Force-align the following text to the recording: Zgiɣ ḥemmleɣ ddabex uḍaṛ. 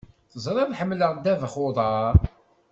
Zgiɣ 0.43 0.69
ḥemmleɣ 0.79 1.11
ddabex 1.13 1.53
uḍaṛ. 1.65 2.15